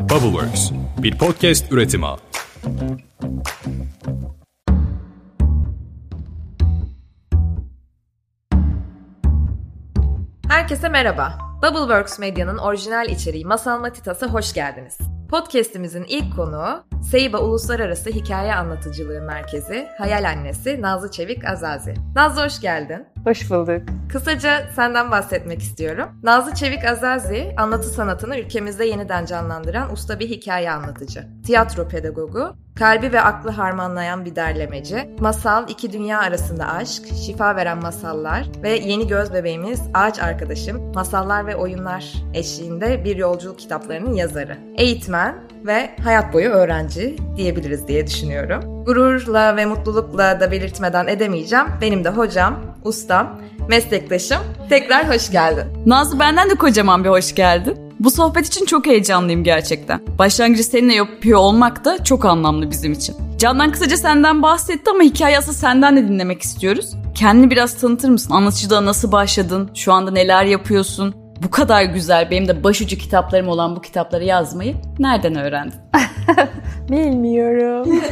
[0.00, 2.06] Bubbleworks, bir podcast üretimi.
[10.48, 11.38] Herkese merhaba.
[11.62, 14.98] Bubbleworks Medya'nın orijinal içeriği Masal Matitas'a hoş geldiniz.
[15.30, 21.94] Podcast'imizin ilk konuğu Seyba Uluslararası Hikaye Anlatıcılığı Merkezi Hayal Annesi Nazlı Çevik Azazi.
[22.14, 23.06] Nazlı hoş geldin.
[23.24, 23.82] Hoş bulduk.
[24.12, 26.08] Kısaca senden bahsetmek istiyorum.
[26.22, 31.26] Nazlı Çevik Azazi, anlatı sanatını ülkemizde yeniden canlandıran usta bir hikaye anlatıcı.
[31.46, 37.78] Tiyatro pedagogu, kalbi ve aklı harmanlayan bir derlemeci, masal, iki dünya arasında aşk, şifa veren
[37.78, 44.58] masallar ve yeni göz bebeğimiz Ağaç Arkadaşım, masallar ve oyunlar eşliğinde bir yolculuk kitaplarının yazarı.
[44.76, 45.34] Eğitmen
[45.66, 48.79] ve hayat boyu öğrenci diyebiliriz diye düşünüyorum.
[48.86, 51.66] Gururla ve mutlulukla da belirtmeden edemeyeceğim.
[51.80, 54.38] Benim de hocam, ustam, meslektaşım.
[54.68, 55.64] Tekrar hoş geldin.
[55.86, 57.76] Nazlı benden de kocaman bir hoş geldin.
[58.00, 60.00] Bu sohbet için çok heyecanlıyım gerçekten.
[60.18, 63.16] Başlangıcı seninle yapıyor olmak da çok anlamlı bizim için.
[63.38, 66.90] Candan kısaca senden bahsetti ama hikaye asıl senden de dinlemek istiyoruz.
[67.14, 68.32] Kendini biraz tanıtır mısın?
[68.32, 69.70] Anlatıcılığa nasıl başladın?
[69.74, 71.14] Şu anda neler yapıyorsun?
[71.42, 75.74] Bu kadar güzel benim de başucu kitaplarım olan bu kitapları yazmayı nereden öğrendin?
[76.90, 78.02] Bilmiyorum.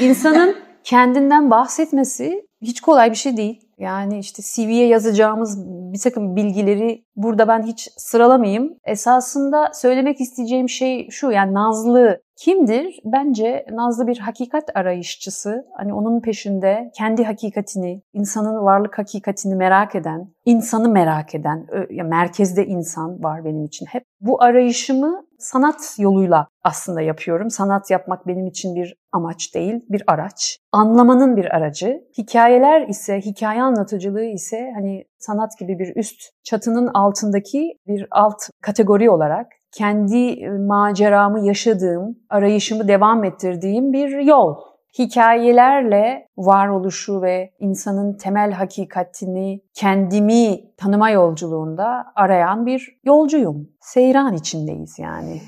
[0.00, 3.60] İnsanın kendinden bahsetmesi hiç kolay bir şey değil.
[3.78, 8.74] Yani işte CV'ye yazacağımız bir takım bilgileri burada ben hiç sıralamayayım.
[8.84, 13.00] Esasında söylemek isteyeceğim şey şu yani Nazlı kimdir?
[13.04, 15.66] Bence Nazlı bir hakikat arayışçısı.
[15.76, 22.66] Hani onun peşinde kendi hakikatini, insanın varlık hakikatini merak eden, insanı merak eden, ya merkezde
[22.66, 24.04] insan var benim için hep.
[24.20, 27.50] Bu arayışımı sanat yoluyla aslında yapıyorum.
[27.50, 30.58] Sanat yapmak benim için bir amaç değil, bir araç.
[30.72, 32.00] Anlamanın bir aracı.
[32.18, 39.10] Hikayeler ise, hikaye anlatıcılığı ise hani sanat gibi bir üst çatının altındaki bir alt kategori
[39.10, 44.56] olarak kendi maceramı yaşadığım, arayışımı devam ettirdiğim bir yol.
[44.98, 53.68] Hikayelerle varoluşu ve insanın temel hakikatini kendimi tanıma yolculuğunda arayan bir yolcuyum.
[53.80, 55.40] Seyran içindeyiz yani.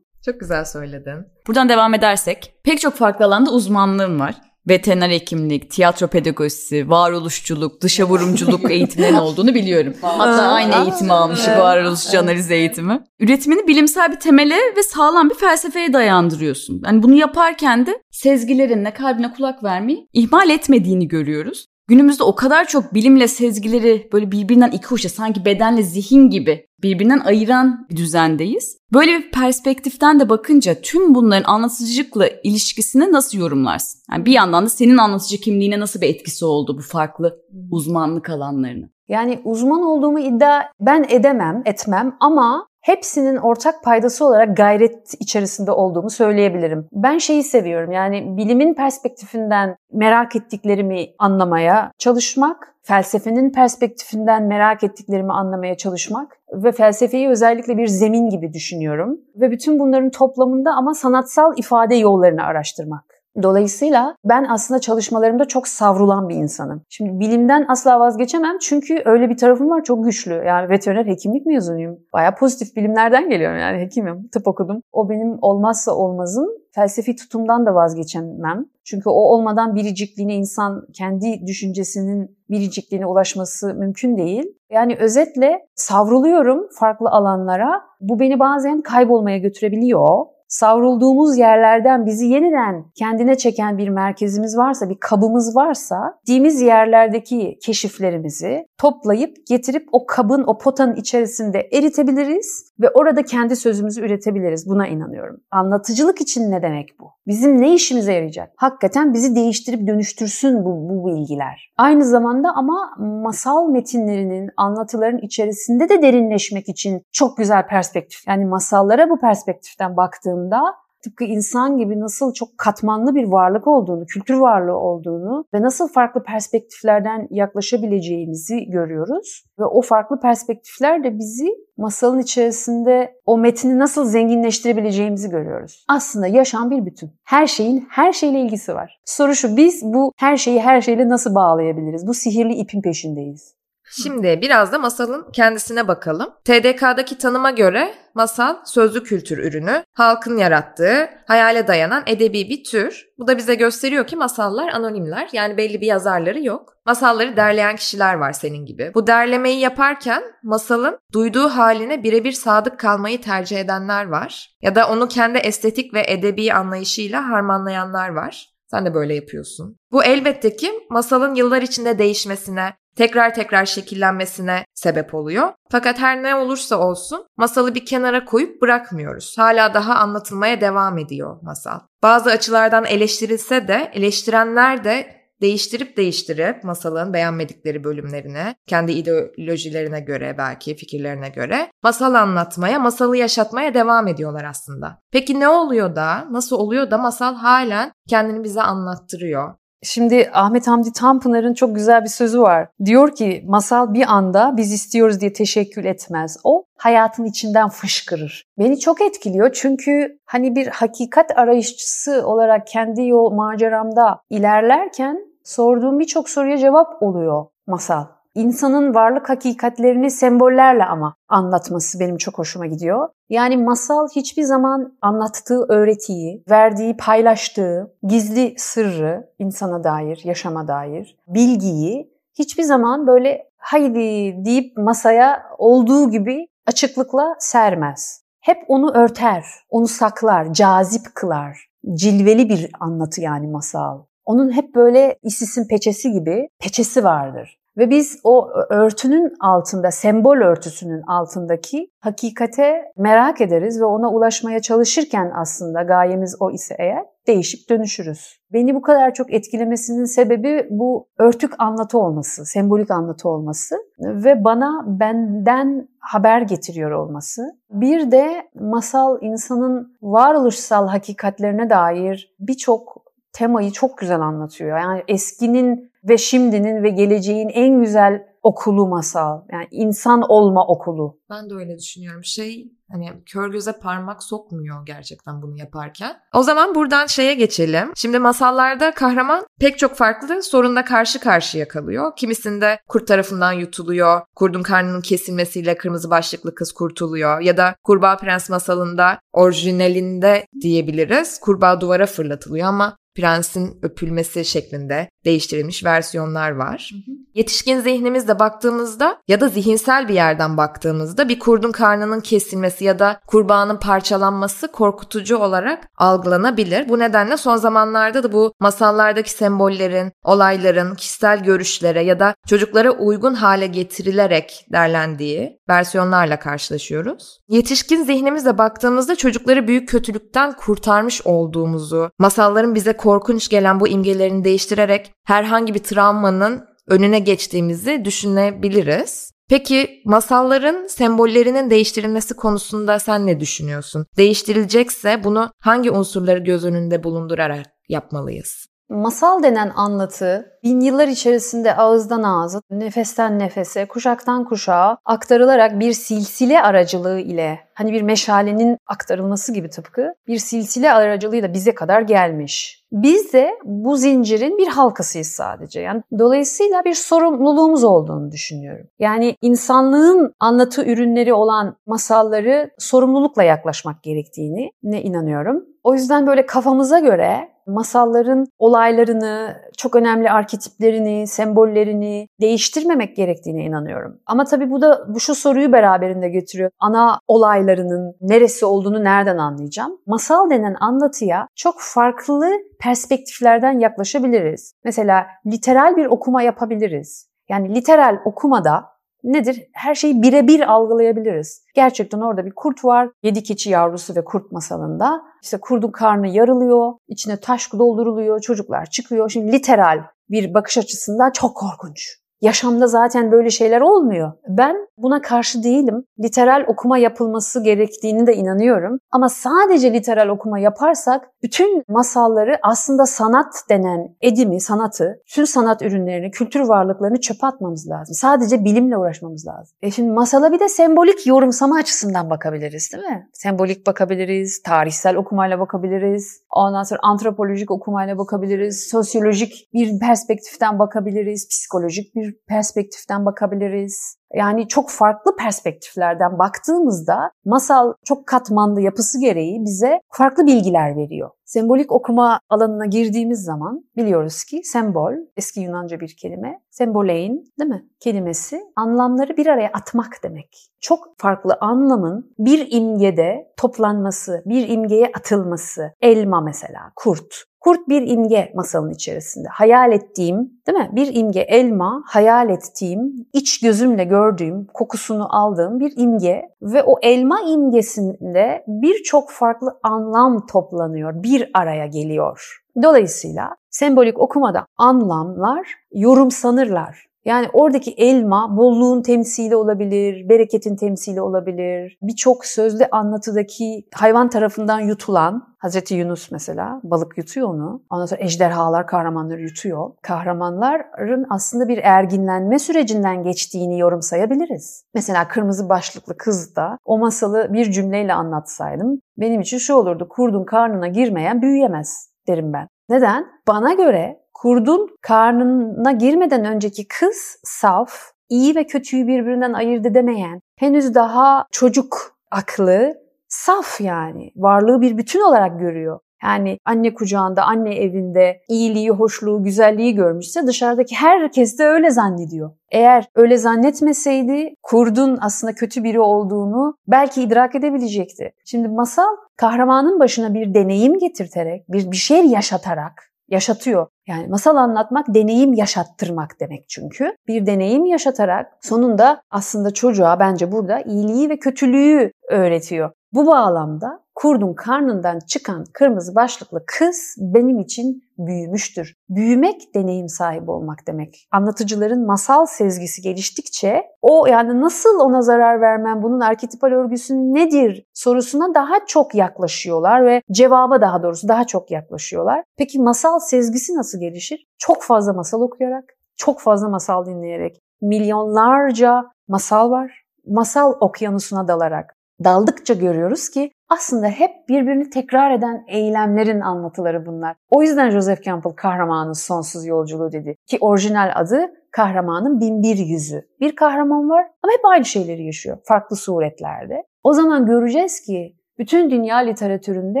[0.24, 1.26] Çok güzel söyledin.
[1.46, 8.04] Buradan devam edersek pek çok farklı alanda uzmanlığım var veteriner hekimlik, tiyatro pedagojisi, varoluşçuluk, dışa
[8.04, 9.94] vurumculuk eğitimlerinin olduğunu biliyorum.
[10.02, 13.04] Hatta aynı eğitimi almışım, varoluşçu analiz eğitimi.
[13.20, 16.82] Üretimini bilimsel bir temele ve sağlam bir felsefeye dayandırıyorsun.
[16.84, 21.66] Yani bunu yaparken de sezgilerinle kalbine kulak vermeyi ihmal etmediğini görüyoruz.
[21.88, 27.20] Günümüzde o kadar çok bilimle sezgileri böyle birbirinden iki uçta sanki bedenle zihin gibi birbirinden
[27.20, 28.78] ayıran bir düzendeyiz.
[28.92, 34.00] Böyle bir perspektiften de bakınca tüm bunların anlatıcılıkla ilişkisini nasıl yorumlarsın?
[34.12, 37.38] Yani bir yandan da senin anlatıcı kimliğine nasıl bir etkisi oldu bu farklı
[37.70, 38.90] uzmanlık alanlarını?
[39.08, 46.10] Yani uzman olduğumu iddia ben edemem, etmem ama hepsinin ortak paydası olarak gayret içerisinde olduğumu
[46.10, 46.86] söyleyebilirim.
[46.92, 55.76] Ben şeyi seviyorum yani bilimin perspektifinden merak ettiklerimi anlamaya çalışmak, felsefenin perspektifinden merak ettiklerimi anlamaya
[55.76, 59.20] çalışmak ve felsefeyi özellikle bir zemin gibi düşünüyorum.
[59.36, 63.11] Ve bütün bunların toplamında ama sanatsal ifade yollarını araştırmak.
[63.42, 66.82] Dolayısıyla ben aslında çalışmalarımda çok savrulan bir insanım.
[66.88, 70.32] Şimdi bilimden asla vazgeçemem çünkü öyle bir tarafım var çok güçlü.
[70.34, 71.98] Yani veteriner hekimlik mezunuyum.
[72.12, 74.82] Baya pozitif bilimlerden geliyorum yani hekimim, tıp okudum.
[74.92, 76.46] O benim olmazsa olmazım.
[76.74, 78.64] Felsefi tutumdan da vazgeçemem.
[78.84, 84.44] Çünkü o olmadan biricikliğine insan kendi düşüncesinin biricikliğine ulaşması mümkün değil.
[84.70, 87.82] Yani özetle savruluyorum farklı alanlara.
[88.00, 90.18] Bu beni bazen kaybolmaya götürebiliyor
[90.52, 98.66] savrulduğumuz yerlerden bizi yeniden kendine çeken bir merkezimiz varsa, bir kabımız varsa, gittiğimiz yerlerdeki keşiflerimizi
[98.78, 104.68] toplayıp getirip o kabın, o potanın içerisinde eritebiliriz ve orada kendi sözümüzü üretebiliriz.
[104.68, 105.40] Buna inanıyorum.
[105.50, 107.10] Anlatıcılık için ne demek bu?
[107.26, 108.52] Bizim ne işimize yarayacak?
[108.56, 111.72] Hakikaten bizi değiştirip dönüştürsün bu, bu bilgiler.
[111.78, 118.28] Aynı zamanda ama masal metinlerinin, anlatıların içerisinde de derinleşmek için çok güzel perspektif.
[118.28, 119.96] Yani masallara bu perspektiften
[120.42, 120.74] baktığımda
[121.04, 126.22] tıpkı insan gibi nasıl çok katmanlı bir varlık olduğunu, kültür varlığı olduğunu ve nasıl farklı
[126.22, 129.44] perspektiflerden yaklaşabileceğimizi görüyoruz.
[129.58, 135.84] Ve o farklı perspektifler de bizi masalın içerisinde o metni nasıl zenginleştirebileceğimizi görüyoruz.
[135.88, 137.10] Aslında yaşam bir bütün.
[137.24, 139.00] Her şeyin her şeyle ilgisi var.
[139.04, 142.06] Soru şu biz bu her şeyi her şeyle nasıl bağlayabiliriz?
[142.06, 143.61] Bu sihirli ipin peşindeyiz.
[143.90, 146.30] Şimdi biraz da masalın kendisine bakalım.
[146.44, 153.06] TDK'daki tanıma göre masal sözlü kültür ürünü, halkın yarattığı, hayale dayanan edebi bir tür.
[153.18, 156.76] Bu da bize gösteriyor ki masallar anonimler yani belli bir yazarları yok.
[156.86, 158.92] Masalları derleyen kişiler var senin gibi.
[158.94, 164.56] Bu derlemeyi yaparken masalın duyduğu haline birebir sadık kalmayı tercih edenler var.
[164.62, 168.52] Ya da onu kendi estetik ve edebi anlayışıyla harmanlayanlar var.
[168.72, 169.76] Sen de böyle yapıyorsun.
[169.92, 175.52] Bu elbette ki masalın yıllar içinde değişmesine, tekrar tekrar şekillenmesine sebep oluyor.
[175.70, 179.34] Fakat her ne olursa olsun masalı bir kenara koyup bırakmıyoruz.
[179.38, 181.80] Hala daha anlatılmaya devam ediyor masal.
[182.02, 190.76] Bazı açılardan eleştirilse de eleştirenler de değiştirip değiştirip masalın beğenmedikleri bölümlerine, kendi ideolojilerine göre belki
[190.76, 194.98] fikirlerine göre masal anlatmaya, masalı yaşatmaya devam ediyorlar aslında.
[195.12, 199.54] Peki ne oluyor da, nasıl oluyor da masal halen kendini bize anlattırıyor?
[199.82, 202.68] Şimdi Ahmet Hamdi Tanpınar'ın çok güzel bir sözü var.
[202.84, 206.36] Diyor ki masal bir anda biz istiyoruz diye teşekkür etmez.
[206.44, 208.44] O hayatın içinden fışkırır.
[208.58, 216.28] Beni çok etkiliyor çünkü hani bir hakikat arayışçısı olarak kendi yol maceramda ilerlerken sorduğum birçok
[216.28, 218.04] soruya cevap oluyor masal.
[218.34, 223.08] İnsanın varlık hakikatlerini sembollerle ama anlatması benim çok hoşuma gidiyor.
[223.28, 232.12] Yani masal hiçbir zaman anlattığı öğretiyi, verdiği, paylaştığı gizli sırrı insana dair, yaşama dair, bilgiyi
[232.38, 238.22] hiçbir zaman böyle haydi deyip masaya olduğu gibi açıklıkla sermez.
[238.40, 241.66] Hep onu örter, onu saklar, cazip kılar.
[241.94, 244.02] Cilveli bir anlatı yani masal.
[244.24, 247.61] Onun hep böyle isisin peçesi gibi peçesi vardır.
[247.76, 255.32] Ve biz o örtünün altında, sembol örtüsünün altındaki hakikate merak ederiz ve ona ulaşmaya çalışırken
[255.34, 258.38] aslında gayemiz o ise eğer değişip dönüşürüz.
[258.52, 264.84] Beni bu kadar çok etkilemesinin sebebi bu örtük anlatı olması, sembolik anlatı olması ve bana
[264.86, 267.42] benden haber getiriyor olması.
[267.70, 273.02] Bir de masal insanın varoluşsal hakikatlerine dair birçok
[273.32, 274.78] temayı çok güzel anlatıyor.
[274.78, 279.40] Yani eskinin ve şimdinin ve geleceğin en güzel okulu masal.
[279.52, 281.18] Yani insan olma okulu.
[281.30, 282.24] Ben de öyle düşünüyorum.
[282.24, 286.16] Şey hani kör göze parmak sokmuyor gerçekten bunu yaparken.
[286.34, 287.92] O zaman buradan şeye geçelim.
[287.96, 292.12] Şimdi masallarda kahraman pek çok farklı sorunla karşı karşıya kalıyor.
[292.16, 294.20] Kimisinde kurt tarafından yutuluyor.
[294.36, 297.40] Kurdun karnının kesilmesiyle kırmızı başlıklı kız kurtuluyor.
[297.40, 301.40] Ya da Kurbağa Prens masalında orijinalinde diyebiliriz.
[301.40, 306.90] Kurbağa duvara fırlatılıyor ama prensin öpülmesi şeklinde değiştirilmiş versiyonlar var.
[306.92, 307.16] Hı hı.
[307.34, 313.20] Yetişkin zihnimizle baktığımızda ya da zihinsel bir yerden baktığımızda bir kurdun karnının kesilmesi ya da
[313.26, 316.88] kurbağanın parçalanması korkutucu olarak algılanabilir.
[316.88, 323.34] Bu nedenle son zamanlarda da bu masallardaki sembollerin, olayların kişisel görüşlere ya da çocuklara uygun
[323.34, 327.38] hale getirilerek derlendiği versiyonlarla karşılaşıyoruz.
[327.48, 335.12] Yetişkin zihnimizle baktığımızda çocukları büyük kötülükten kurtarmış olduğumuzu, masalların bize korkunç gelen bu imgelerini değiştirerek
[335.24, 339.32] herhangi bir travmanın önüne geçtiğimizi düşünebiliriz.
[339.48, 344.06] Peki masalların sembollerinin değiştirilmesi konusunda sen ne düşünüyorsun?
[344.16, 348.66] Değiştirilecekse bunu hangi unsurları göz önünde bulundurarak yapmalıyız?
[348.92, 356.62] Masal denen anlatı bin yıllar içerisinde ağızdan ağza, nefesten nefese, kuşaktan kuşağa aktarılarak bir silsile
[356.62, 362.82] aracılığı ile hani bir meşalenin aktarılması gibi tıpkı bir silsile aracılığıyla bize kadar gelmiş.
[362.92, 365.80] Biz de bu zincirin bir halkasıyız sadece.
[365.80, 368.86] Yani dolayısıyla bir sorumluluğumuz olduğunu düşünüyorum.
[368.98, 375.64] Yani insanlığın anlatı ürünleri olan masalları sorumlulukla yaklaşmak gerektiğini ne inanıyorum.
[375.84, 384.20] O yüzden böyle kafamıza göre masalların olaylarını, çok önemli arketiplerini, sembollerini değiştirmemek gerektiğine inanıyorum.
[384.26, 386.70] Ama tabii bu da bu şu soruyu beraberinde getiriyor.
[386.78, 389.98] Ana olaylarının neresi olduğunu nereden anlayacağım?
[390.06, 392.50] Masal denen anlatıya çok farklı
[392.80, 394.74] perspektiflerden yaklaşabiliriz.
[394.84, 397.32] Mesela literal bir okuma yapabiliriz.
[397.48, 398.91] Yani literal okumada
[399.24, 399.68] nedir?
[399.72, 401.64] Her şeyi birebir algılayabiliriz.
[401.74, 403.08] Gerçekten orada bir kurt var.
[403.22, 405.22] Yedi keçi yavrusu ve kurt masalında.
[405.42, 409.30] İşte kurdun karnı yarılıyor, içine taş dolduruluyor, çocuklar çıkıyor.
[409.30, 412.21] Şimdi literal bir bakış açısından çok korkunç.
[412.42, 414.32] Yaşamda zaten böyle şeyler olmuyor.
[414.48, 416.04] Ben buna karşı değilim.
[416.20, 418.98] Literal okuma yapılması gerektiğini de inanıyorum.
[419.10, 426.30] Ama sadece literal okuma yaparsak bütün masalları aslında sanat denen edimi, sanatı, tüm sanat ürünlerini,
[426.30, 428.14] kültür varlıklarını çöpe atmamız lazım.
[428.14, 429.76] Sadece bilimle uğraşmamız lazım.
[429.82, 433.28] E şimdi masala bir de sembolik yorumsama açısından bakabiliriz değil mi?
[433.32, 442.14] Sembolik bakabiliriz, tarihsel okumayla bakabiliriz, ondan sonra antropolojik okumayla bakabiliriz, sosyolojik bir perspektiften bakabiliriz, psikolojik
[442.14, 444.16] bir perspektiften bakabiliriz.
[444.34, 451.30] Yani çok farklı perspektiflerden baktığımızda masal çok katmanlı yapısı gereği bize farklı bilgiler veriyor.
[451.44, 457.88] Sembolik okuma alanına girdiğimiz zaman biliyoruz ki sembol, eski Yunanca bir kelime, sembolein değil mi?
[458.00, 460.68] Kelimesi anlamları bir araya atmak demek.
[460.80, 465.92] Çok farklı anlamın bir imgede toplanması, bir imgeye atılması.
[466.00, 467.44] Elma mesela, kurt.
[467.64, 469.48] Kurt bir imge masalın içerisinde.
[469.48, 470.90] Hayal ettiğim, değil mi?
[470.92, 477.40] Bir imge elma, hayal ettiğim, iç gözümle gördüğüm, kokusunu aldığım bir imge ve o elma
[477.40, 482.62] imgesinde birçok farklı anlam toplanıyor, bir araya geliyor.
[482.82, 487.11] Dolayısıyla sembolik okumada anlamlar yorumsanırlar.
[487.24, 491.98] Yani oradaki elma bolluğun temsili olabilir, bereketin temsili olabilir.
[492.02, 497.82] Birçok sözlü anlatıdaki hayvan tarafından yutulan, Hazreti Yunus mesela balık yutuyor onu.
[497.90, 499.90] Ondan sonra ejderhalar kahramanları yutuyor.
[500.02, 504.84] Kahramanların aslında bir erginlenme sürecinden geçtiğini yorumsayabiliriz.
[504.94, 510.08] Mesela kırmızı başlıklı kız da o masalı bir cümleyle anlatsaydım benim için şu olurdu.
[510.08, 512.68] Kurdun karnına girmeyen büyüyemez derim ben.
[512.88, 513.26] Neden?
[513.48, 517.92] Bana göre kurdun karnına girmeden önceki kız saf,
[518.28, 522.94] iyi ve kötüyü birbirinden ayırt edemeyen, henüz daha çocuk aklı,
[523.28, 524.30] saf yani.
[524.36, 526.00] Varlığı bir bütün olarak görüyor.
[526.24, 532.50] Yani anne kucağında, anne evinde iyiliği, hoşluğu, güzelliği görmüşse dışarıdaki herkes de öyle zannediyor.
[532.72, 538.32] Eğer öyle zannetmeseydi kurdun aslında kötü biri olduğunu belki idrak edebilecekti.
[538.44, 543.86] Şimdi masal kahramanın başına bir deneyim getirterek, bir, bir şey yaşatarak yaşatıyor.
[544.08, 547.16] Yani masal anlatmak deneyim yaşattırmak demek çünkü.
[547.28, 552.90] Bir deneyim yaşatarak sonunda aslında çocuğa bence burada iyiliği ve kötülüğü öğretiyor.
[553.12, 558.94] Bu bağlamda kurdun karnından çıkan kırmızı başlıklı kız benim için büyümüştür.
[559.08, 561.28] Büyümek deneyim sahibi olmak demek.
[561.32, 568.54] Anlatıcıların masal sezgisi geliştikçe o yani nasıl ona zarar vermem, bunun arketipal örgüsü nedir sorusuna
[568.54, 572.44] daha çok yaklaşıyorlar ve cevaba daha doğrusu daha çok yaklaşıyorlar.
[572.58, 574.46] Peki masal sezgisi nasıl gelişir?
[574.58, 575.84] Çok fazla masal okuyarak,
[576.16, 577.58] çok fazla masal dinleyerek.
[577.80, 580.02] Milyonlarca masal var.
[580.26, 587.36] Masal okyanusuna dalarak daldıkça görüyoruz ki aslında hep birbirini tekrar eden eylemlerin anlatıları bunlar.
[587.50, 590.36] O yüzden Joseph Campbell kahramanın sonsuz yolculuğu dedi.
[590.46, 593.22] Ki orijinal adı kahramanın binbir yüzü.
[593.40, 595.58] Bir kahraman var ama hep aynı şeyleri yaşıyor.
[595.64, 596.84] Farklı suretlerde.
[597.02, 600.00] O zaman göreceğiz ki bütün dünya literatüründe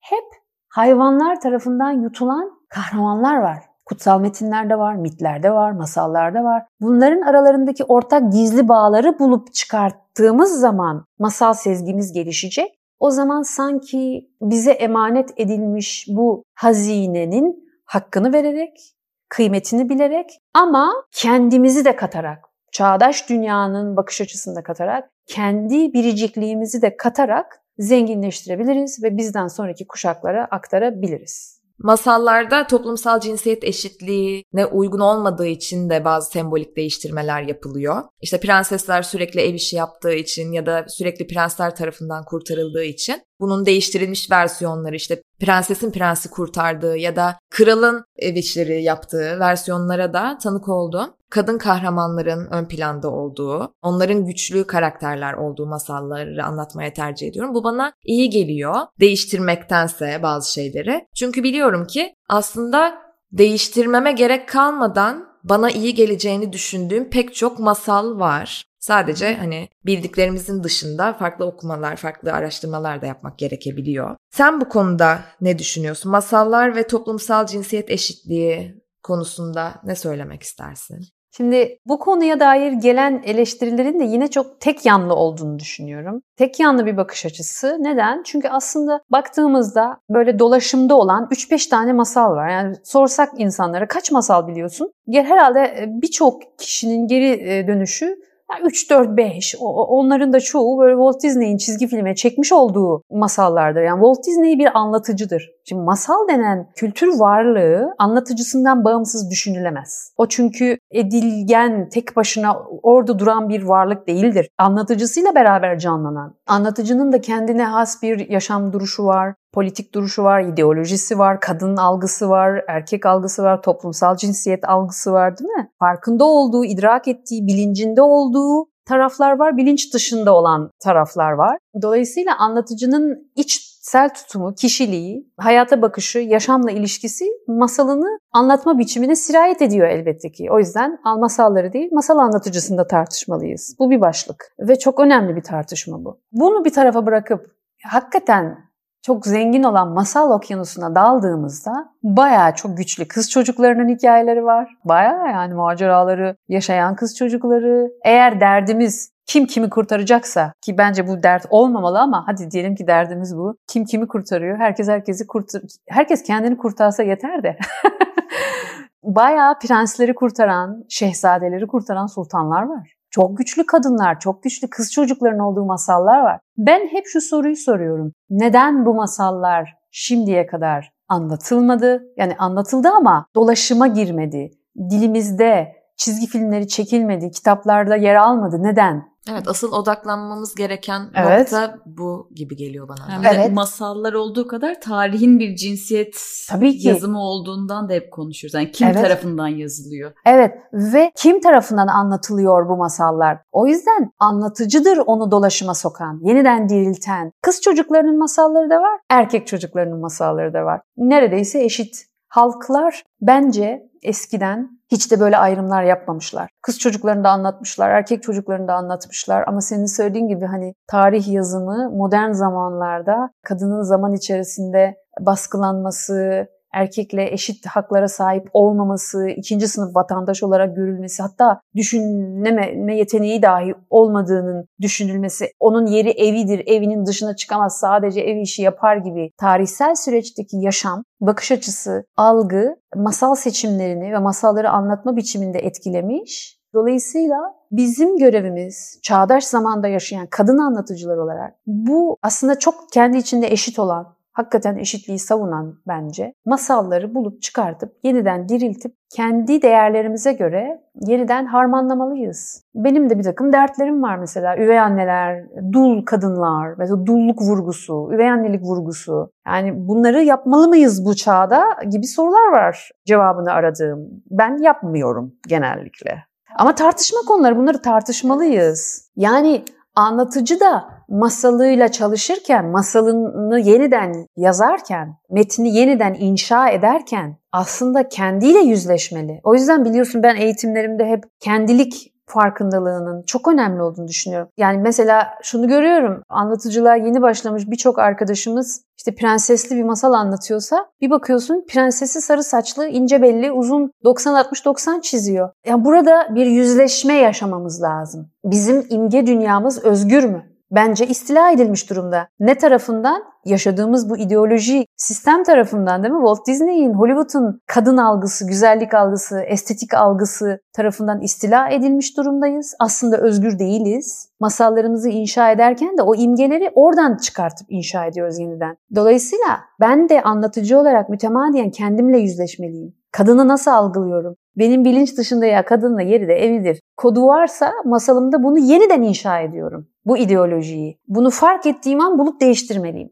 [0.00, 0.24] hep
[0.68, 3.67] hayvanlar tarafından yutulan kahramanlar var.
[3.88, 6.62] Kutsal metinlerde var, mitlerde var, masallarda var.
[6.80, 12.78] Bunların aralarındaki ortak gizli bağları bulup çıkarttığımız zaman masal sezgimiz gelişecek.
[13.00, 18.94] O zaman sanki bize emanet edilmiş bu hazinenin hakkını vererek,
[19.28, 26.96] kıymetini bilerek ama kendimizi de katarak, çağdaş dünyanın bakış açısını da katarak, kendi biricikliğimizi de
[26.96, 31.57] katarak zenginleştirebiliriz ve bizden sonraki kuşaklara aktarabiliriz.
[31.78, 38.02] Masallarda toplumsal cinsiyet eşitliğine uygun olmadığı için de bazı sembolik değiştirmeler yapılıyor.
[38.20, 43.66] İşte prensesler sürekli ev işi yaptığı için ya da sürekli prensler tarafından kurtarıldığı için bunun
[43.66, 50.68] değiştirilmiş versiyonları işte prensesin prensi kurtardığı ya da kralın ev işleri yaptığı versiyonlara da tanık
[50.68, 51.10] oldum.
[51.30, 57.54] Kadın kahramanların ön planda olduğu, onların güçlü karakterler olduğu masalları anlatmaya tercih ediyorum.
[57.54, 61.06] Bu bana iyi geliyor değiştirmektense bazı şeyleri.
[61.14, 62.98] Çünkü biliyorum ki aslında
[63.32, 68.64] değiştirmeme gerek kalmadan bana iyi geleceğini düşündüğüm pek çok masal var.
[68.88, 74.16] Sadece hani bildiklerimizin dışında farklı okumalar, farklı araştırmalar da yapmak gerekebiliyor.
[74.30, 76.12] Sen bu konuda ne düşünüyorsun?
[76.12, 80.98] Masallar ve toplumsal cinsiyet eşitliği konusunda ne söylemek istersin?
[81.36, 86.22] Şimdi bu konuya dair gelen eleştirilerin de yine çok tek yanlı olduğunu düşünüyorum.
[86.36, 87.76] Tek yanlı bir bakış açısı.
[87.80, 88.22] Neden?
[88.22, 92.48] Çünkü aslında baktığımızda böyle dolaşımda olan 3-5 tane masal var.
[92.48, 94.92] Yani sorsak insanlara kaç masal biliyorsun?
[95.12, 98.16] Herhalde birçok kişinin geri dönüşü
[98.64, 103.82] 3, 4, 5 onların da çoğu böyle Walt Disney'in çizgi filme çekmiş olduğu masallardır.
[103.82, 105.50] Yani Walt Disney bir anlatıcıdır.
[105.68, 110.12] Şimdi masal denen kültür varlığı anlatıcısından bağımsız düşünülemez.
[110.16, 114.48] O çünkü edilgen, tek başına orada duran bir varlık değildir.
[114.58, 116.34] Anlatıcısıyla beraber canlanan.
[116.46, 122.28] Anlatıcının da kendine has bir yaşam duruşu var, politik duruşu var, ideolojisi var, kadın algısı
[122.30, 125.70] var, erkek algısı var, toplumsal cinsiyet algısı var değil mi?
[125.78, 131.58] Farkında olduğu, idrak ettiği, bilincinde olduğu taraflar var, bilinç dışında olan taraflar var.
[131.82, 139.88] Dolayısıyla anlatıcının iç içsel tutumu, kişiliği, hayata bakışı, yaşamla ilişkisi masalını anlatma biçimine sirayet ediyor
[139.88, 140.48] elbette ki.
[140.50, 143.76] O yüzden masalları değil, masal anlatıcısında tartışmalıyız.
[143.78, 146.20] Bu bir başlık ve çok önemli bir tartışma bu.
[146.32, 147.46] Bunu bir tarafa bırakıp
[147.84, 148.58] hakikaten
[149.02, 154.68] çok zengin olan masal okyanusuna daldığımızda bayağı çok güçlü kız çocuklarının hikayeleri var.
[154.84, 157.90] Bayağı yani maceraları yaşayan kız çocukları.
[158.04, 163.36] Eğer derdimiz kim kimi kurtaracaksa ki bence bu dert olmamalı ama hadi diyelim ki derdimiz
[163.36, 163.56] bu.
[163.66, 164.58] Kim kimi kurtarıyor?
[164.58, 167.58] Herkes herkesi kurtar herkes kendini kurtarsa yeter de.
[169.02, 172.94] Bayağı prensleri kurtaran, şehzadeleri kurtaran sultanlar var.
[173.10, 176.40] Çok güçlü kadınlar, çok güçlü kız çocukların olduğu masallar var.
[176.56, 178.12] Ben hep şu soruyu soruyorum.
[178.30, 182.02] Neden bu masallar şimdiye kadar anlatılmadı?
[182.16, 184.50] Yani anlatıldı ama dolaşıma girmedi.
[184.90, 188.62] Dilimizde çizgi filmleri çekilmedi, kitaplarda yer almadı.
[188.62, 189.08] Neden?
[189.30, 191.40] Evet asıl odaklanmamız gereken Evet.
[191.52, 193.08] nokta bu gibi geliyor bana.
[193.08, 193.52] Hem Evet.
[193.52, 196.16] masallar olduğu kadar tarihin bir cinsiyet
[196.48, 196.88] Tabii ki.
[196.88, 198.54] yazımı olduğundan da hep konuşuyoruz.
[198.54, 199.02] Yani kim Evet.
[199.02, 200.12] tarafından yazılıyor?
[200.26, 203.38] Evet ve kim tarafından anlatılıyor bu masallar?
[203.52, 207.32] O yüzden anlatıcıdır onu dolaşıma sokan, yeniden dirilten.
[207.42, 210.80] Kız çocuklarının masalları da var, erkek çocuklarının masalları da var.
[210.96, 212.08] Neredeyse eşit.
[212.28, 216.50] Halklar bence eskiden hiç de böyle ayrımlar yapmamışlar.
[216.62, 221.90] Kız çocuklarını da anlatmışlar, erkek çocuklarını da anlatmışlar ama senin söylediğin gibi hani tarih yazımı
[221.90, 230.76] modern zamanlarda kadının zaman içerisinde baskılanması, erkekle eşit haklara sahip olmaması, ikinci sınıf vatandaş olarak
[230.76, 238.36] görülmesi, hatta düşünme yeteneği dahi olmadığının düşünülmesi, onun yeri evidir, evinin dışına çıkamaz, sadece ev
[238.36, 245.58] işi yapar gibi tarihsel süreçteki yaşam, bakış açısı, algı, masal seçimlerini ve masalları anlatma biçiminde
[245.58, 246.58] etkilemiş.
[246.74, 247.36] Dolayısıyla
[247.70, 254.17] bizim görevimiz çağdaş zamanda yaşayan kadın anlatıcılar olarak bu aslında çok kendi içinde eşit olan
[254.38, 262.64] hakikaten eşitliği savunan bence masalları bulup çıkartıp yeniden diriltip kendi değerlerimize göre yeniden harmanlamalıyız.
[262.74, 264.56] Benim de bir takım dertlerim var mesela.
[264.56, 269.30] Üvey anneler, dul kadınlar, mesela dulluk vurgusu, üvey annelik vurgusu.
[269.46, 274.08] Yani bunları yapmalı mıyız bu çağda gibi sorular var cevabını aradığım.
[274.30, 276.24] Ben yapmıyorum genellikle.
[276.58, 279.10] Ama tartışma konuları bunları tartışmalıyız.
[279.16, 279.64] Yani
[279.94, 289.40] anlatıcı da masalıyla çalışırken, masalını yeniden yazarken, metni yeniden inşa ederken aslında kendiyle yüzleşmeli.
[289.44, 294.48] O yüzden biliyorsun ben eğitimlerimde hep kendilik farkındalığının çok önemli olduğunu düşünüyorum.
[294.56, 296.22] Yani mesela şunu görüyorum.
[296.28, 302.88] Anlatıcılığa yeni başlamış birçok arkadaşımız işte prensesli bir masal anlatıyorsa bir bakıyorsun prensesi sarı saçlı,
[302.88, 305.50] ince belli, uzun 90-60-90 çiziyor.
[305.66, 308.30] Ya burada bir yüzleşme yaşamamız lazım.
[308.44, 310.47] Bizim imge dünyamız özgür mü?
[310.70, 312.28] Bence istila edilmiş durumda.
[312.40, 313.22] Ne tarafından?
[313.44, 316.20] Yaşadığımız bu ideoloji sistem tarafından değil mi?
[316.20, 322.74] Walt Disney'in, Hollywood'un kadın algısı, güzellik algısı, estetik algısı tarafından istila edilmiş durumdayız.
[322.78, 324.28] Aslında özgür değiliz.
[324.40, 328.76] Masallarımızı inşa ederken de o imgeleri oradan çıkartıp inşa ediyoruz yeniden.
[328.94, 332.97] Dolayısıyla ben de anlatıcı olarak mütemadiyen kendimle yüzleşmeliyim.
[333.12, 334.34] Kadını nasıl algılıyorum?
[334.56, 336.80] Benim bilinç dışında ya kadınla yeri de evidir.
[336.96, 339.88] Kodu varsa masalımda bunu yeniden inşa ediyorum.
[340.04, 340.98] Bu ideolojiyi.
[341.08, 343.10] Bunu fark ettiğim an bulup değiştirmeliyim.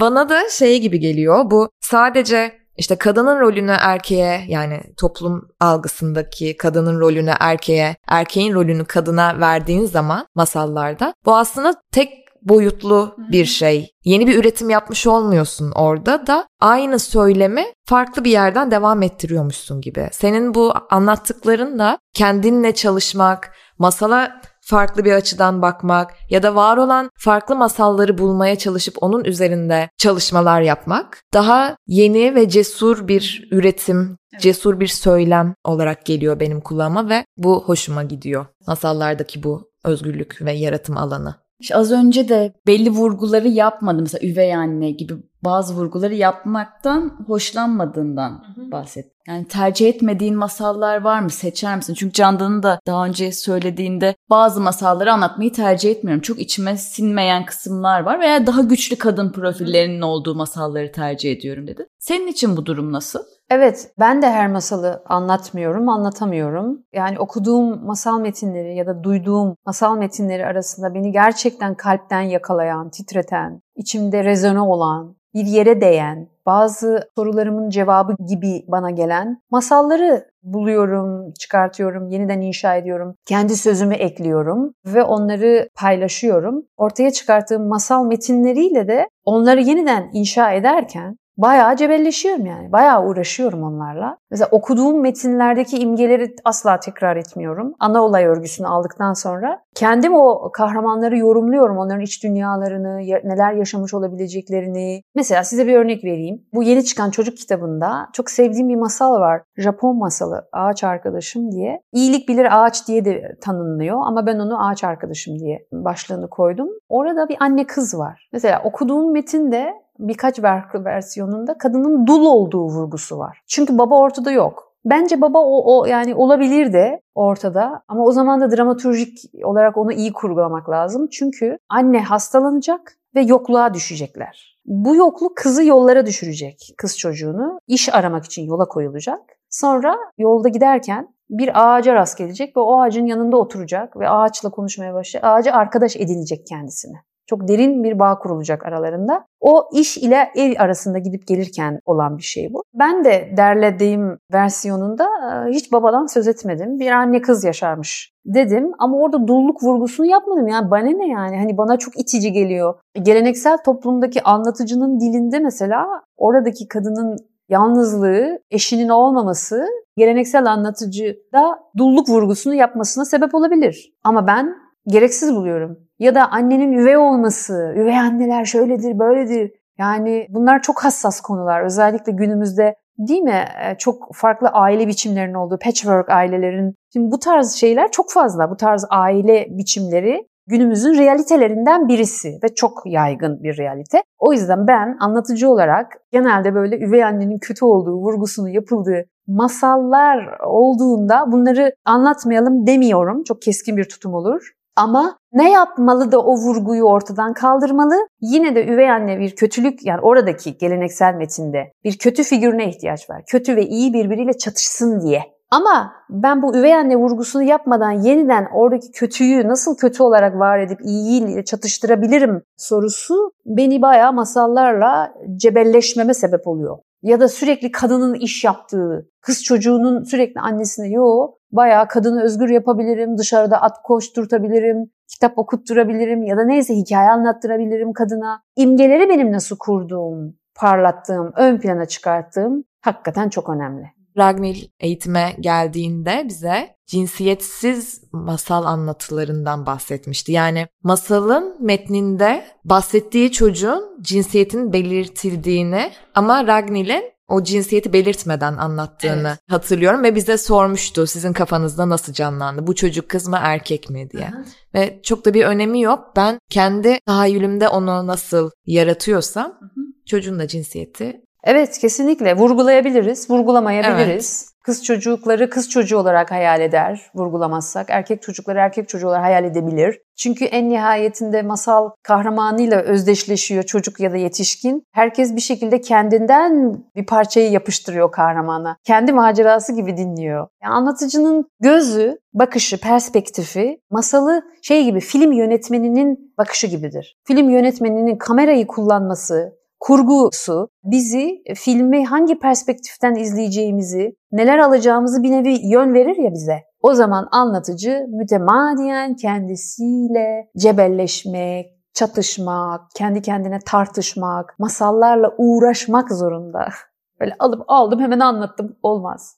[0.00, 1.50] Bana da şey gibi geliyor.
[1.50, 9.40] Bu sadece işte kadının rolünü erkeğe yani toplum algısındaki kadının rolünü erkeğe, erkeğin rolünü kadına
[9.40, 13.90] verdiğin zaman masallarda bu aslında tek boyutlu bir şey.
[14.04, 20.08] Yeni bir üretim yapmış olmuyorsun orada da aynı söylemi farklı bir yerden devam ettiriyormuşsun gibi.
[20.12, 27.10] Senin bu anlattıkların da kendinle çalışmak, masala farklı bir açıdan bakmak ya da var olan
[27.18, 34.80] farklı masalları bulmaya çalışıp onun üzerinde çalışmalar yapmak daha yeni ve cesur bir üretim, cesur
[34.80, 38.46] bir söylem olarak geliyor benim kulağıma ve bu hoşuma gidiyor.
[38.66, 41.43] Masallardaki bu özgürlük ve yaratım alanı.
[41.60, 44.02] İşte az önce de belli vurguları yapmadı.
[44.02, 45.14] Mesela üvey anne gibi
[45.44, 49.14] bazı vurguları yapmaktan hoşlanmadığından bahset.
[49.28, 51.30] Yani tercih etmediğin masallar var mı?
[51.30, 51.94] Seçer misin?
[51.94, 56.22] Çünkü Candan'ın da daha önce söylediğinde bazı masalları anlatmayı tercih etmiyorum.
[56.22, 61.86] Çok içime sinmeyen kısımlar var veya daha güçlü kadın profillerinin olduğu masalları tercih ediyorum dedi.
[61.98, 63.20] Senin için bu durum nasıl?
[63.56, 66.82] Evet, ben de her masalı anlatmıyorum, anlatamıyorum.
[66.92, 73.60] Yani okuduğum masal metinleri ya da duyduğum masal metinleri arasında beni gerçekten kalpten yakalayan, titreten,
[73.76, 82.08] içimde rezone olan, bir yere değen, bazı sorularımın cevabı gibi bana gelen masalları buluyorum, çıkartıyorum,
[82.08, 83.14] yeniden inşa ediyorum.
[83.26, 86.62] Kendi sözümü ekliyorum ve onları paylaşıyorum.
[86.76, 92.72] Ortaya çıkarttığım masal metinleriyle de onları yeniden inşa ederken bayağı cebelleşiyorum yani.
[92.72, 94.16] Bayağı uğraşıyorum onlarla.
[94.30, 97.74] Mesela okuduğum metinlerdeki imgeleri asla tekrar etmiyorum.
[97.80, 101.78] Ana olay örgüsünü aldıktan sonra kendim o kahramanları yorumluyorum.
[101.78, 105.02] Onların iç dünyalarını, neler yaşamış olabileceklerini.
[105.14, 106.42] Mesela size bir örnek vereyim.
[106.54, 109.42] Bu yeni çıkan çocuk kitabında çok sevdiğim bir masal var.
[109.56, 111.80] Japon masalı Ağaç Arkadaşım diye.
[111.92, 116.68] İyilik bilir ağaç diye de tanınıyor ama ben onu Ağaç Arkadaşım diye başlığını koydum.
[116.88, 118.28] Orada bir anne kız var.
[118.32, 120.38] Mesela okuduğum metinde birkaç
[120.74, 123.42] versiyonunda kadının dul olduğu vurgusu var.
[123.46, 124.74] Çünkü baba ortada yok.
[124.84, 129.92] Bence baba o, o yani olabilir de ortada ama o zaman da dramaturjik olarak onu
[129.92, 131.08] iyi kurgulamak lazım.
[131.12, 134.58] Çünkü anne hastalanacak ve yokluğa düşecekler.
[134.66, 137.58] Bu yokluk kızı yollara düşürecek kız çocuğunu.
[137.66, 139.20] iş aramak için yola koyulacak.
[139.50, 144.94] Sonra yolda giderken bir ağaca rast gelecek ve o ağacın yanında oturacak ve ağaçla konuşmaya
[144.94, 145.30] başlayacak.
[145.30, 146.96] Ağacı arkadaş edinecek kendisine.
[147.26, 149.24] Çok derin bir bağ kurulacak aralarında.
[149.40, 152.62] O iş ile ev arasında gidip gelirken olan bir şey bu.
[152.74, 156.78] Ben de derlediğim versiyonunda e, hiç babadan söz etmedim.
[156.80, 160.48] Bir anne kız yaşarmış dedim ama orada dulluk vurgusunu yapmadım.
[160.48, 161.36] Yani bana ne yani?
[161.36, 162.74] Hani bana çok itici geliyor.
[163.02, 167.16] Geleneksel toplumdaki anlatıcının dilinde mesela oradaki kadının
[167.48, 173.92] yalnızlığı, eşinin olmaması geleneksel anlatıcı da dulluk vurgusunu yapmasına sebep olabilir.
[174.04, 175.78] Ama ben gereksiz buluyorum.
[175.98, 179.52] Ya da annenin üvey olması, üvey anneler şöyledir, böyledir.
[179.78, 181.64] Yani bunlar çok hassas konular.
[181.64, 183.44] Özellikle günümüzde değil mi?
[183.78, 186.74] Çok farklı aile biçimlerinin olduğu, patchwork ailelerin.
[186.92, 188.50] Şimdi bu tarz şeyler çok fazla.
[188.50, 194.02] Bu tarz aile biçimleri günümüzün realitelerinden birisi ve çok yaygın bir realite.
[194.18, 201.32] O yüzden ben anlatıcı olarak genelde böyle üvey annenin kötü olduğu vurgusunu yapıldığı masallar olduğunda
[201.32, 203.22] bunları anlatmayalım demiyorum.
[203.24, 204.52] Çok keskin bir tutum olur.
[204.76, 207.94] Ama ne yapmalı da o vurguyu ortadan kaldırmalı?
[208.20, 213.22] Yine de üvey anne bir kötülük yani oradaki geleneksel metinde bir kötü figürüne ihtiyaç var.
[213.28, 215.22] Kötü ve iyi birbiriyle çatışsın diye.
[215.50, 220.80] Ama ben bu üvey anne vurgusunu yapmadan yeniden oradaki kötüyü nasıl kötü olarak var edip
[220.84, 226.78] iyiyle çatıştırabilirim sorusu beni bayağı masallarla cebelleşmeme sebep oluyor.
[227.04, 233.18] Ya da sürekli kadının iş yaptığı, kız çocuğunun sürekli annesine yo bayağı kadını özgür yapabilirim,
[233.18, 238.42] dışarıda at koşturtabilirim, kitap okutturabilirim ya da neyse hikaye anlattırabilirim kadına.
[238.56, 243.86] İmgeleri benim nasıl kurduğum, parlattığım, ön plana çıkarttığım hakikaten çok önemli.
[244.18, 250.32] Ragnil eğitime geldiğinde bize cinsiyetsiz masal anlatılarından bahsetmişti.
[250.32, 259.38] Yani masalın metninde bahsettiği çocuğun cinsiyetin belirtildiğini ama Ragnil'in o cinsiyeti belirtmeden anlattığını evet.
[259.48, 264.26] hatırlıyorum ve bize sormuştu sizin kafanızda nasıl canlandı bu çocuk kız mı erkek mi diye.
[264.26, 264.44] Aha.
[264.74, 266.12] Ve çok da bir önemi yok.
[266.16, 274.42] Ben kendi tahayyülümde onu nasıl yaratıyorsam hı çocuğun da cinsiyeti Evet kesinlikle vurgulayabiliriz, vurgulamayabiliriz.
[274.44, 274.54] Evet.
[274.64, 277.86] Kız çocukları kız çocuğu olarak hayal eder vurgulamazsak.
[277.90, 280.00] Erkek çocukları erkek çocuğu olarak hayal edebilir.
[280.16, 284.82] Çünkü en nihayetinde masal kahramanıyla özdeşleşiyor çocuk ya da yetişkin.
[284.92, 288.76] Herkes bir şekilde kendinden bir parçayı yapıştırıyor kahramana.
[288.84, 290.48] Kendi macerası gibi dinliyor.
[290.62, 297.16] Yani anlatıcının gözü, bakışı, perspektifi masalı şey gibi film yönetmeninin bakışı gibidir.
[297.26, 299.52] Film yönetmeninin kamerayı kullanması,
[299.84, 306.58] kurgusu bizi e, filmi hangi perspektiften izleyeceğimizi, neler alacağımızı bir nevi yön verir ya bize.
[306.80, 316.68] O zaman anlatıcı mütemadiyen kendisiyle cebelleşmek, çatışmak, kendi kendine tartışmak, masallarla uğraşmak zorunda.
[317.20, 318.76] Böyle alıp aldım hemen anlattım.
[318.82, 319.36] Olmaz.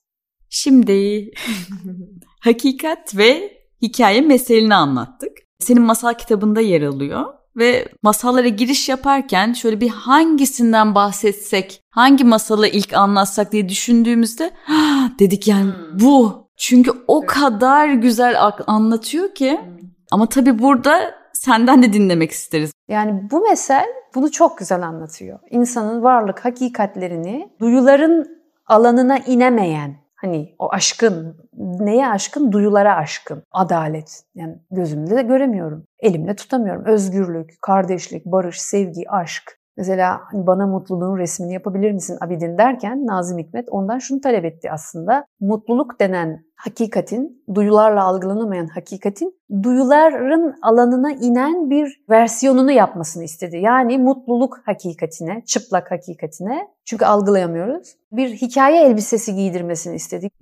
[0.50, 1.30] Şimdi
[2.40, 5.32] hakikat ve hikaye meselini anlattık.
[5.58, 12.68] Senin masal kitabında yer alıyor ve masallara giriş yaparken şöyle bir hangisinden bahsetsek, hangi masalı
[12.68, 14.50] ilk anlatsak diye düşündüğümüzde
[15.18, 16.00] dedik yani hmm.
[16.00, 16.46] bu.
[16.56, 19.88] Çünkü o kadar güzel anlatıyor ki hmm.
[20.10, 22.72] ama tabii burada senden de dinlemek isteriz.
[22.88, 25.38] Yani bu mesel bunu çok güzel anlatıyor.
[25.50, 28.28] İnsanın varlık hakikatlerini duyuların
[28.66, 32.52] alanına inemeyen Hani o aşkın, neye aşkın?
[32.52, 33.42] Duyulara aşkın.
[33.52, 34.22] Adalet.
[34.34, 35.86] Yani gözümde de göremiyorum.
[36.00, 36.84] Elimle tutamıyorum.
[36.84, 39.55] Özgürlük, kardeşlik, barış, sevgi, aşk.
[39.76, 44.70] Mesela hani bana mutluluğun resmini yapabilir misin Abidin derken Nazım Hikmet ondan şunu talep etti
[44.70, 45.24] aslında.
[45.40, 53.56] Mutluluk denen hakikatin, duyularla algılanamayan hakikatin duyuların alanına inen bir versiyonunu yapmasını istedi.
[53.56, 57.96] Yani mutluluk hakikatine, çıplak hakikatine çünkü algılayamıyoruz.
[58.12, 60.32] Bir hikaye elbisesi giydirmesini istedik.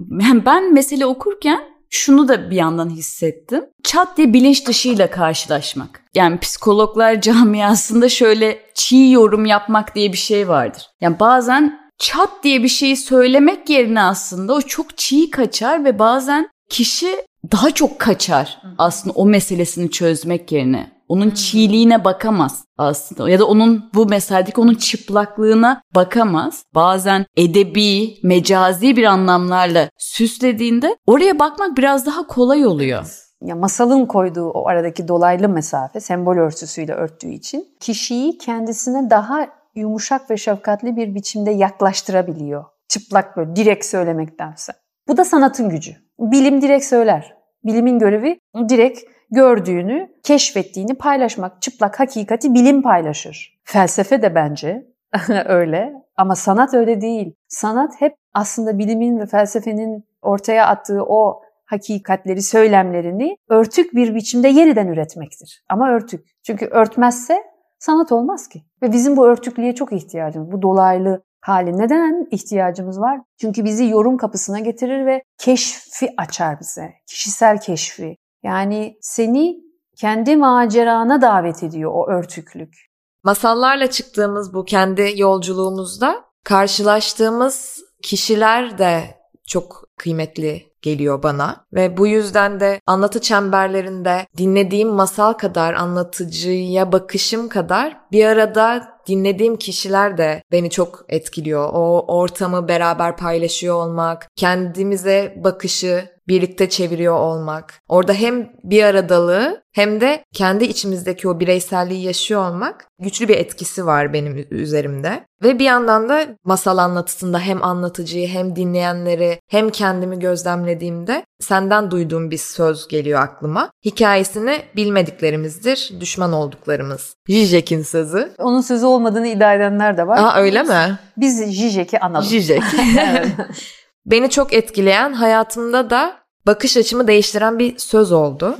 [0.46, 3.64] Ben mesele okurken şunu da bir yandan hissettim.
[3.82, 6.02] Çat diye bilinç dışıyla karşılaşmak.
[6.14, 10.82] Yani psikologlar camiasında şöyle çiğ yorum yapmak diye bir şey vardır.
[11.00, 16.48] Yani bazen çat diye bir şeyi söylemek yerine aslında o çok çiğ kaçar ve bazen
[16.70, 17.16] kişi
[17.52, 20.93] daha çok kaçar aslında o meselesini çözmek yerine.
[21.08, 26.64] Onun çiğliğine bakamaz aslında ya da onun bu meseledeki onun çıplaklığına bakamaz.
[26.74, 33.24] Bazen edebi, mecazi bir anlamlarla süslediğinde oraya bakmak biraz daha kolay oluyor.
[33.42, 40.30] Ya masalın koyduğu o aradaki dolaylı mesafe sembol örtüsüyle örttüğü için kişiyi kendisine daha yumuşak
[40.30, 42.64] ve şefkatli bir biçimde yaklaştırabiliyor.
[42.88, 44.72] Çıplak böyle direkt söylemektense.
[45.08, 45.92] Bu da sanatın gücü.
[46.18, 47.34] Bilim direkt söyler.
[47.64, 48.38] Bilimin görevi
[48.68, 51.62] direkt gördüğünü, keşfettiğini paylaşmak.
[51.62, 53.58] Çıplak hakikati bilim paylaşır.
[53.64, 54.86] Felsefe de bence
[55.44, 57.34] öyle ama sanat öyle değil.
[57.48, 64.86] Sanat hep aslında bilimin ve felsefenin ortaya attığı o hakikatleri, söylemlerini örtük bir biçimde yeniden
[64.86, 65.64] üretmektir.
[65.68, 66.26] Ama örtük.
[66.42, 67.42] Çünkü örtmezse
[67.78, 68.62] sanat olmaz ki.
[68.82, 71.78] Ve bizim bu örtüklüğe çok ihtiyacımız, bu dolaylı hali.
[71.78, 73.20] Neden ihtiyacımız var?
[73.40, 76.92] Çünkü bizi yorum kapısına getirir ve keşfi açar bize.
[77.06, 78.16] Kişisel keşfi.
[78.44, 79.56] Yani seni
[79.96, 82.74] kendi macerana davet ediyor o örtüklük.
[83.22, 89.04] Masallarla çıktığımız bu kendi yolculuğumuzda karşılaştığımız kişiler de
[89.46, 97.48] çok kıymetli geliyor bana ve bu yüzden de anlatı çemberlerinde dinlediğim masal kadar anlatıcıya bakışım
[97.48, 101.70] kadar bir arada dinlediğim kişiler de beni çok etkiliyor.
[101.72, 107.74] O ortamı beraber paylaşıyor olmak, kendimize bakışı birlikte çeviriyor olmak.
[107.88, 113.86] Orada hem bir aradalığı hem de kendi içimizdeki o bireyselliği yaşıyor olmak güçlü bir etkisi
[113.86, 115.26] var benim üzerimde.
[115.42, 122.30] Ve bir yandan da masal anlatısında hem anlatıcıyı hem dinleyenleri hem kendimi gözlemlediğimde senden duyduğum
[122.30, 123.70] bir söz geliyor aklıma.
[123.84, 127.16] Hikayesini bilmediklerimizdir, düşman olduklarımız.
[127.28, 128.32] Zizek'in sözü.
[128.38, 130.18] Onun sözü olmadığını iddia edenler de var.
[130.18, 130.98] Aa öyle mi?
[131.16, 132.24] Biz Zizek'i analım.
[132.24, 132.62] Zizek.
[134.06, 138.58] Beni çok etkileyen, hayatımda da bakış açımı değiştiren bir söz oldu.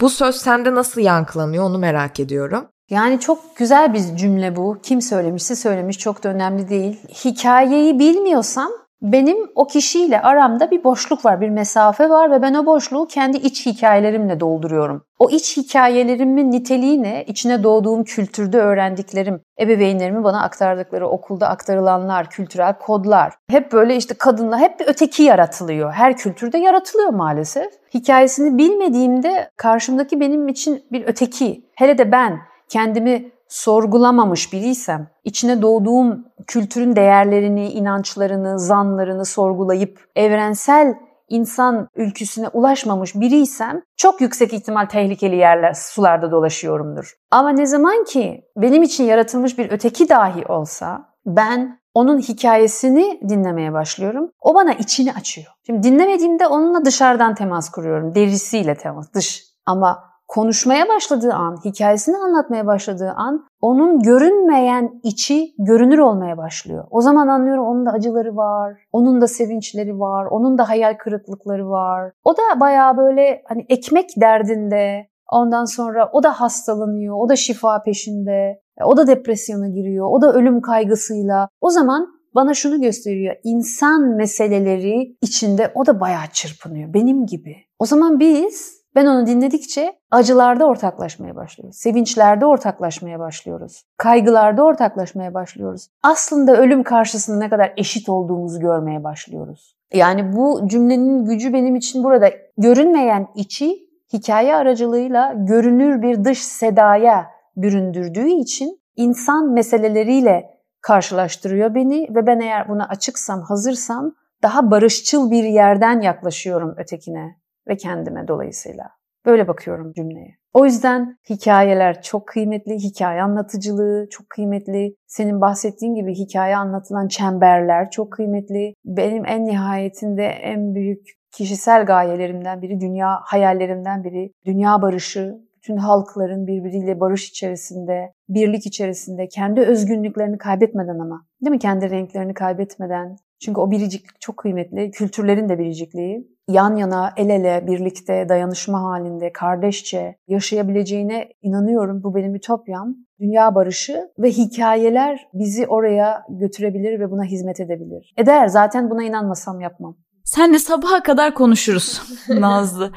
[0.00, 2.66] Bu söz sende nasıl yankılanıyor onu merak ediyorum.
[2.90, 4.78] Yani çok güzel bir cümle bu.
[4.82, 7.00] Kim söylemişse söylemiş çok da önemli değil.
[7.24, 8.70] Hikayeyi bilmiyorsam
[9.04, 13.36] benim o kişiyle aramda bir boşluk var, bir mesafe var ve ben o boşluğu kendi
[13.36, 15.04] iç hikayelerimle dolduruyorum.
[15.18, 17.24] O iç hikayelerimin niteliği ne?
[17.24, 23.34] İçine doğduğum kültürde öğrendiklerim, ebeveynlerimin bana aktardıkları, okulda aktarılanlar, kültürel kodlar.
[23.50, 25.92] Hep böyle işte kadınla hep bir öteki yaratılıyor.
[25.92, 27.72] Her kültürde yaratılıyor maalesef.
[27.94, 31.64] Hikayesini bilmediğimde karşımdaki benim için bir öteki.
[31.74, 32.38] Hele de ben
[32.68, 40.94] kendimi sorgulamamış biriysem, içine doğduğum kültürün değerlerini, inançlarını, zanlarını sorgulayıp evrensel
[41.28, 47.14] insan ülküsüne ulaşmamış biriysem çok yüksek ihtimal tehlikeli yerler, sularda dolaşıyorumdur.
[47.30, 53.72] Ama ne zaman ki benim için yaratılmış bir öteki dahi olsa ben onun hikayesini dinlemeye
[53.72, 54.30] başlıyorum.
[54.40, 55.46] O bana içini açıyor.
[55.66, 58.14] Şimdi dinlemediğimde onunla dışarıdan temas kuruyorum.
[58.14, 59.44] Derisiyle temas, dış.
[59.66, 66.84] Ama konuşmaya başladığı an, hikayesini anlatmaya başladığı an onun görünmeyen içi görünür olmaya başlıyor.
[66.90, 71.70] O zaman anlıyorum onun da acıları var, onun da sevinçleri var, onun da hayal kırıklıkları
[71.70, 72.12] var.
[72.24, 77.82] O da bayağı böyle hani ekmek derdinde, ondan sonra o da hastalanıyor, o da şifa
[77.82, 81.48] peşinde, o da depresyona giriyor, o da ölüm kaygısıyla.
[81.60, 83.36] O zaman bana şunu gösteriyor.
[83.44, 87.56] İnsan meseleleri içinde o da bayağı çırpınıyor benim gibi.
[87.78, 91.76] O zaman biz ben onu dinledikçe acılarda ortaklaşmaya başlıyoruz.
[91.76, 93.84] Sevinçlerde ortaklaşmaya başlıyoruz.
[93.96, 95.88] Kaygılarda ortaklaşmaya başlıyoruz.
[96.02, 99.76] Aslında ölüm karşısında ne kadar eşit olduğumuzu görmeye başlıyoruz.
[99.92, 107.26] Yani bu cümlenin gücü benim için burada görünmeyen içi hikaye aracılığıyla görünür bir dış sedaya
[107.56, 115.44] büründürdüğü için insan meseleleriyle karşılaştırıyor beni ve ben eğer buna açıksam, hazırsam daha barışçıl bir
[115.44, 117.36] yerden yaklaşıyorum ötekine
[117.68, 118.90] ve kendime dolayısıyla.
[119.26, 120.36] Böyle bakıyorum cümleye.
[120.54, 124.94] O yüzden hikayeler çok kıymetli, hikaye anlatıcılığı çok kıymetli.
[125.06, 128.74] Senin bahsettiğin gibi hikaye anlatılan çemberler çok kıymetli.
[128.84, 136.46] Benim en nihayetinde en büyük kişisel gayelerimden biri, dünya hayallerimden biri, dünya barışı, bütün halkların
[136.46, 141.26] birbiriyle barış içerisinde, birlik içerisinde, kendi özgünlüklerini kaybetmeden ama.
[141.42, 141.58] Değil mi?
[141.58, 143.16] Kendi renklerini kaybetmeden.
[143.44, 144.90] Çünkü o biriciklik çok kıymetli.
[144.90, 146.34] Kültürlerin de biricikliği.
[146.48, 152.02] Yan yana, el ele, birlikte, dayanışma halinde, kardeşçe yaşayabileceğine inanıyorum.
[152.02, 152.96] Bu benim ütopyam.
[153.20, 158.14] Dünya barışı ve hikayeler bizi oraya götürebilir ve buna hizmet edebilir.
[158.16, 159.96] Eder zaten buna inanmasam yapmam.
[160.24, 162.92] Senle sabaha kadar konuşuruz Nazlı.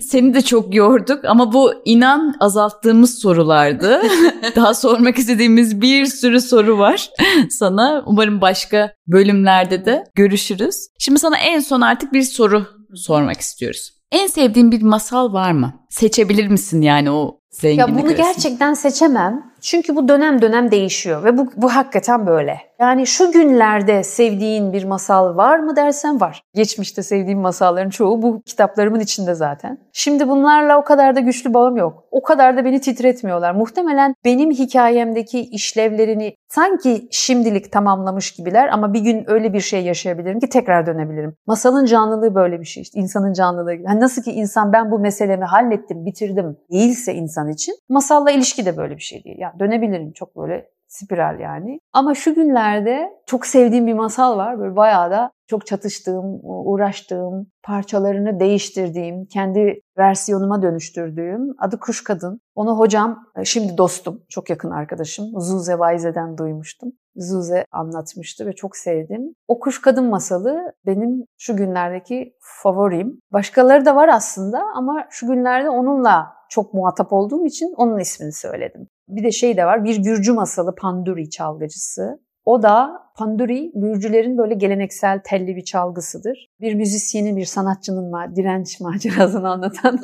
[0.00, 4.02] Seni de çok yorduk ama bu inan azalttığımız sorulardı.
[4.56, 7.10] Daha sormak istediğimiz bir sürü soru var
[7.50, 8.02] sana.
[8.06, 10.76] Umarım başka bölümlerde de görüşürüz.
[10.98, 13.90] Şimdi sana en son artık bir soru sormak istiyoruz.
[14.12, 15.72] En sevdiğin bir masal var mı?
[15.90, 18.22] Seçebilir misin yani o zenginlik Ya bunu arasında?
[18.22, 19.50] gerçekten seçemem.
[19.60, 22.58] Çünkü bu dönem dönem değişiyor ve bu, bu hakikaten böyle.
[22.80, 26.42] Yani şu günlerde sevdiğin bir masal var mı dersen var.
[26.54, 29.78] Geçmişte sevdiğim masalların çoğu bu kitaplarımın içinde zaten.
[29.92, 32.04] Şimdi bunlarla o kadar da güçlü bağım yok.
[32.10, 33.54] O kadar da beni titretmiyorlar.
[33.54, 40.40] Muhtemelen benim hikayemdeki işlevlerini sanki şimdilik tamamlamış gibiler ama bir gün öyle bir şey yaşayabilirim
[40.40, 41.36] ki tekrar dönebilirim.
[41.46, 43.00] Masalın canlılığı böyle bir şey işte.
[43.00, 43.74] insanın canlılığı.
[43.74, 48.76] Yani nasıl ki insan ben bu meselemi hallettim, bitirdim değilse insan için masalla ilişki de
[48.76, 49.36] böyle bir şey değil.
[49.38, 51.80] Yani dönebilirim çok böyle spiral yani.
[51.92, 54.58] Ama şu günlerde çok sevdiğim bir masal var.
[54.58, 62.40] Böyle bayağı da çok çatıştığım, uğraştığım, parçalarını değiştirdiğim, kendi versiyonuma dönüştürdüğüm adı Kuş Kadın.
[62.54, 66.92] Onu hocam, e, şimdi dostum, çok yakın arkadaşım Zuze Vaize'den duymuştum.
[67.16, 69.34] Zuze anlatmıştı ve çok sevdim.
[69.48, 73.20] O Kuş Kadın masalı benim şu günlerdeki favorim.
[73.32, 78.88] Başkaları da var aslında ama şu günlerde onunla çok muhatap olduğum için onun ismini söyledim.
[79.08, 82.20] Bir de şey de var, bir Gürcü masalı Panduri çalgıcısı.
[82.44, 86.48] O da Panduri, Gürcülerin böyle geleneksel telli bir çalgısıdır.
[86.60, 89.98] Bir müzisyenin, bir sanatçının ma- direnç macerasını anlatan.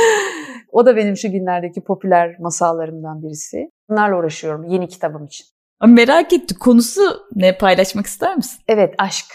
[0.72, 3.70] o da benim şu günlerdeki popüler masallarımdan birisi.
[3.88, 5.46] Bunlarla uğraşıyorum yeni kitabım için.
[5.86, 6.56] Merak ettim.
[6.60, 7.02] Konusu
[7.34, 8.60] ne paylaşmak ister misin?
[8.68, 9.26] Evet, aşk.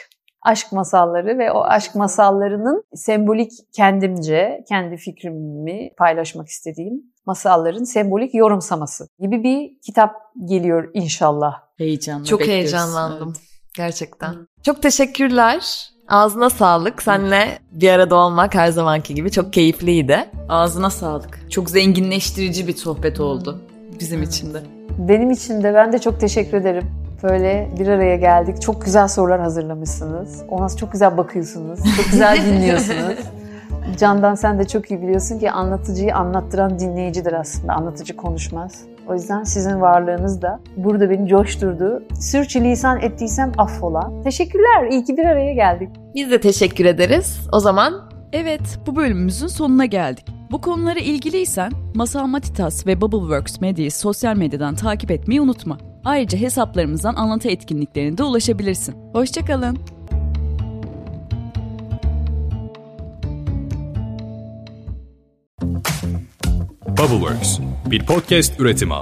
[0.45, 9.07] Aşk masalları ve o aşk masallarının sembolik kendimce, kendi fikrimi paylaşmak istediğim masalların sembolik yorumsaması
[9.19, 11.53] gibi bir kitap geliyor inşallah.
[11.77, 12.63] Heyecanla Çok bekliyoruz.
[12.63, 13.27] heyecanlandım.
[13.27, 13.41] Evet.
[13.75, 14.35] Gerçekten.
[14.63, 15.89] Çok teşekkürler.
[16.07, 17.01] Ağzına sağlık.
[17.01, 20.29] Seninle bir arada olmak her zamanki gibi çok keyifliydi.
[20.49, 21.51] Ağzına sağlık.
[21.51, 23.61] Çok zenginleştirici bir sohbet oldu
[23.99, 24.61] bizim için de.
[24.97, 27.04] Benim için de ben de çok teşekkür ederim.
[27.29, 28.61] Böyle bir araya geldik.
[28.61, 30.43] Çok güzel sorular hazırlamışsınız.
[30.49, 31.79] Ona çok güzel bakıyorsunuz.
[31.97, 33.19] Çok güzel dinliyorsunuz.
[33.97, 37.73] Candan sen de çok iyi biliyorsun ki anlatıcıyı anlattıran dinleyicidir aslında.
[37.73, 38.81] Anlatıcı konuşmaz.
[39.07, 42.03] O yüzden sizin varlığınız da burada beni coşturdu.
[42.21, 44.11] Sürçülisan ettiysem affola.
[44.23, 44.87] Teşekkürler.
[44.91, 45.89] İyi ki bir araya geldik.
[46.15, 47.39] Biz de teşekkür ederiz.
[47.51, 47.93] O zaman
[48.33, 50.25] Evet, bu bölümümüzün sonuna geldik.
[50.55, 55.77] Bu konulara ilgiliysen Masal Matitas ve Bubbleworks Medya'yı sosyal medyadan takip etmeyi unutma.
[56.03, 58.95] Ayrıca hesaplarımızdan anlatı etkinliklerine de ulaşabilirsin.
[59.13, 59.77] Hoşçakalın.
[66.87, 67.59] Bubbleworks
[67.91, 68.93] bir podcast üretimi.